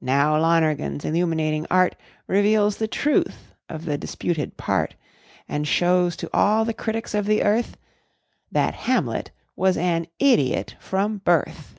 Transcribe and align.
Now, 0.00 0.38
Lonergan's 0.40 1.04
illuminating 1.04 1.66
art 1.70 1.96
Reveals 2.26 2.78
the 2.78 2.88
truth 2.88 3.52
of 3.68 3.84
the 3.84 3.98
disputed 3.98 4.56
"part," 4.56 4.94
And 5.50 5.68
shows 5.68 6.16
to 6.16 6.30
all 6.32 6.64
the 6.64 6.72
critics 6.72 7.12
of 7.12 7.26
the 7.26 7.42
earth 7.42 7.76
That 8.50 8.72
Hamlet 8.72 9.32
was 9.54 9.76
an 9.76 10.06
idiot 10.18 10.76
from 10.80 11.18
birth! 11.18 11.78